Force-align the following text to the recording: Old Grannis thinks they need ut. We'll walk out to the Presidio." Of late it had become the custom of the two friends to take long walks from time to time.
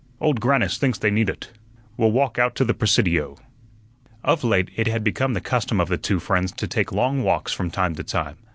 Old 0.19 0.39
Grannis 0.41 0.79
thinks 0.79 0.97
they 0.97 1.11
need 1.11 1.29
ut. 1.29 1.51
We'll 1.95 2.11
walk 2.11 2.39
out 2.39 2.55
to 2.55 2.65
the 2.65 2.73
Presidio." 2.73 3.37
Of 4.23 4.43
late 4.43 4.71
it 4.75 4.87
had 4.87 5.03
become 5.03 5.33
the 5.35 5.41
custom 5.41 5.79
of 5.79 5.89
the 5.89 5.97
two 5.99 6.19
friends 6.19 6.51
to 6.53 6.65
take 6.65 6.91
long 6.91 7.21
walks 7.21 7.53
from 7.53 7.69
time 7.69 7.93
to 7.93 8.03
time. 8.03 8.37